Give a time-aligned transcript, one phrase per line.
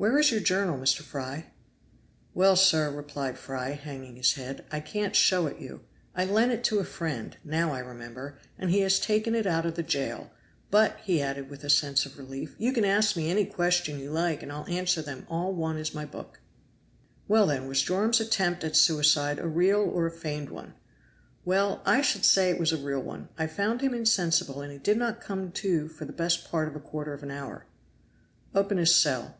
[0.00, 1.02] "Where is your journal, Mr.
[1.02, 1.50] Fry?"
[2.32, 5.82] "Well, sir," replied Fry, hanging his head, "I can't show it you.
[6.14, 9.66] I lent it to a friend, now I remember, and he has taken it out
[9.66, 10.30] of the jail;
[10.70, 14.10] but," added he with a sense of relief, "you can ask me any questions you
[14.10, 16.40] like and I'll answer them all one as my book."
[17.28, 20.72] "Well, then, was Joram's attempt at suicide a real or a feigned one?"
[21.44, 23.28] "Well, I should say it was a real one.
[23.36, 26.80] I found him insensible and he did not come to for best part of a
[26.80, 27.66] quarter of an hour."
[28.54, 29.36] "Open his cell."